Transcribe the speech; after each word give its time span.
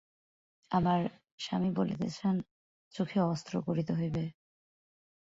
আমার 0.71 1.01
স্বামী 1.39 1.71
বলিতেছেন, 1.71 2.35
চোখে 2.93 3.19
অস্ত্র 3.23 3.53
করিতে 3.61 3.91
হইবে। 3.93 4.23